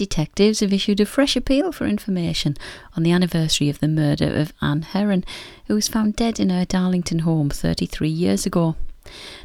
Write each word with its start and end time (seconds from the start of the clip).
detectives 0.00 0.60
have 0.60 0.72
issued 0.72 0.98
a 0.98 1.04
fresh 1.04 1.36
appeal 1.36 1.72
for 1.72 1.86
information 1.86 2.56
on 2.96 3.02
the 3.02 3.12
anniversary 3.12 3.68
of 3.68 3.80
the 3.80 3.86
murder 3.86 4.34
of 4.34 4.54
Anne 4.62 4.80
Heron, 4.80 5.26
who 5.66 5.74
was 5.74 5.88
found 5.88 6.16
dead 6.16 6.40
in 6.40 6.48
her 6.48 6.64
Darlington 6.64 7.18
home 7.18 7.50
33 7.50 8.08
years 8.08 8.46
ago. 8.46 8.76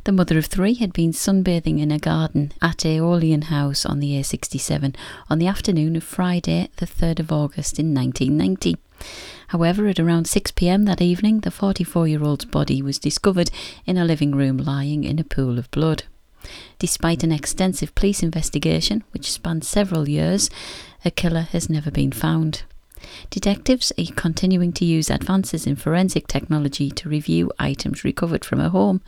The 0.05 0.13
mother 0.13 0.37
of 0.37 0.45
three 0.45 0.75
had 0.75 0.93
been 0.93 1.11
sunbathing 1.11 1.81
in 1.81 1.91
a 1.91 1.99
garden 1.99 2.53
at 2.61 2.85
Aeolian 2.85 3.43
House 3.43 3.85
on 3.85 3.99
the 3.99 4.13
A67 4.13 4.95
on 5.29 5.39
the 5.39 5.47
afternoon 5.47 5.97
of 5.97 6.05
Friday, 6.05 6.69
the 6.77 6.85
3rd 6.85 7.19
of 7.19 7.33
August 7.33 7.77
in 7.77 7.93
1990. 7.93 8.77
However, 9.49 9.87
at 9.87 9.99
around 9.99 10.25
6 10.25 10.51
pm 10.51 10.85
that 10.85 11.01
evening, 11.01 11.41
the 11.41 11.51
44 11.51 12.07
year 12.07 12.23
old's 12.23 12.45
body 12.45 12.81
was 12.81 12.97
discovered 12.97 13.51
in 13.85 13.97
a 13.97 14.05
living 14.05 14.33
room 14.33 14.55
lying 14.55 15.03
in 15.03 15.19
a 15.19 15.25
pool 15.25 15.59
of 15.59 15.69
blood. 15.71 16.05
Despite 16.79 17.23
an 17.23 17.31
extensive 17.31 17.95
police 17.95 18.21
investigation, 18.21 19.03
which 19.11 19.31
spanned 19.31 19.63
several 19.63 20.09
years, 20.09 20.49
a 21.03 21.11
killer 21.11 21.41
has 21.41 21.69
never 21.69 21.91
been 21.91 22.11
found. 22.11 22.63
Detectives 23.29 23.91
are 23.97 24.13
continuing 24.15 24.73
to 24.73 24.85
use 24.85 25.09
advances 25.09 25.67
in 25.67 25.75
forensic 25.75 26.27
technology 26.27 26.89
to 26.91 27.09
review 27.09 27.51
items 27.59 28.03
recovered 28.03 28.43
from 28.43 28.59
a 28.59 28.69
home. 28.69 29.01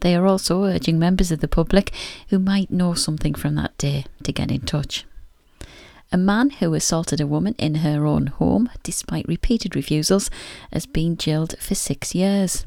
They 0.00 0.14
are 0.16 0.26
also 0.26 0.64
urging 0.64 0.98
members 0.98 1.30
of 1.30 1.40
the 1.40 1.48
public 1.48 1.92
who 2.28 2.38
might 2.38 2.70
know 2.70 2.94
something 2.94 3.34
from 3.34 3.54
that 3.54 3.76
day 3.78 4.04
to 4.24 4.32
get 4.32 4.50
in 4.50 4.62
touch. 4.62 5.06
A 6.10 6.18
man 6.18 6.50
who 6.50 6.74
assaulted 6.74 7.20
a 7.20 7.26
woman 7.26 7.54
in 7.56 7.76
her 7.76 8.04
own 8.04 8.26
home, 8.26 8.68
despite 8.82 9.26
repeated 9.26 9.74
refusals, 9.74 10.28
has 10.72 10.84
been 10.84 11.16
jailed 11.16 11.56
for 11.58 11.74
six 11.74 12.14
years. 12.14 12.66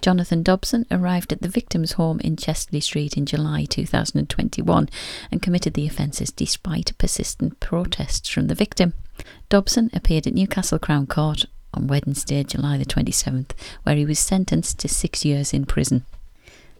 Jonathan 0.00 0.42
Dobson 0.42 0.86
arrived 0.90 1.32
at 1.32 1.42
the 1.42 1.48
victim's 1.48 1.92
home 1.92 2.20
in 2.20 2.36
Chester 2.36 2.80
Street 2.80 3.16
in 3.16 3.26
July 3.26 3.64
2021 3.64 4.88
and 5.30 5.42
committed 5.42 5.74
the 5.74 5.86
offences 5.86 6.30
despite 6.30 6.96
persistent 6.98 7.58
protests 7.60 8.28
from 8.28 8.46
the 8.46 8.54
victim. 8.54 8.94
Dobson 9.48 9.90
appeared 9.92 10.26
at 10.26 10.34
Newcastle 10.34 10.78
Crown 10.78 11.06
Court 11.06 11.46
on 11.74 11.86
Wednesday, 11.86 12.44
July 12.44 12.78
the 12.78 12.84
27th, 12.84 13.50
where 13.82 13.96
he 13.96 14.04
was 14.04 14.18
sentenced 14.18 14.78
to 14.78 14.88
six 14.88 15.24
years 15.24 15.52
in 15.52 15.66
prison. 15.66 16.04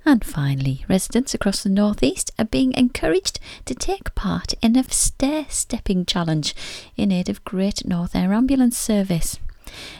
And 0.04 0.24
finally, 0.24 0.84
residents 0.88 1.34
across 1.34 1.62
the 1.62 1.68
northeast 1.68 2.30
are 2.38 2.44
being 2.44 2.72
encouraged 2.72 3.40
to 3.66 3.74
take 3.74 4.14
part 4.14 4.54
in 4.62 4.76
a 4.76 4.84
stair 4.84 5.46
stepping 5.48 6.06
challenge 6.06 6.54
in 6.96 7.12
aid 7.12 7.28
of 7.28 7.44
Great 7.44 7.84
North 7.84 8.14
Air 8.14 8.32
Ambulance 8.32 8.78
Service. 8.78 9.38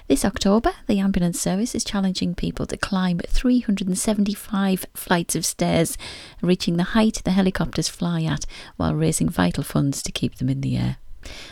This 0.08 0.24
October, 0.24 0.72
the 0.86 0.98
ambulance 0.98 1.40
service 1.40 1.74
is 1.74 1.84
challenging 1.84 2.34
people 2.34 2.66
to 2.66 2.76
climb 2.76 3.20
375 3.26 4.86
flights 4.94 5.36
of 5.36 5.44
stairs, 5.44 5.98
reaching 6.40 6.76
the 6.76 6.94
height 6.94 7.20
the 7.24 7.32
helicopters 7.32 7.88
fly 7.88 8.22
at 8.22 8.46
while 8.76 8.94
raising 8.94 9.28
vital 9.28 9.62
funds 9.62 10.02
to 10.02 10.12
keep 10.12 10.36
them 10.36 10.48
in 10.48 10.60
the 10.60 10.76
air. 10.76 10.96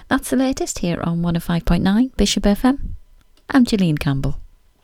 That's 0.08 0.30
the 0.30 0.36
latest 0.36 0.78
here 0.78 1.00
on 1.02 1.22
105.9 1.22 2.16
Bishop 2.16 2.44
FM. 2.44 2.90
I'm 3.50 3.64
Gillian 3.64 3.98
Campbell. 3.98 4.40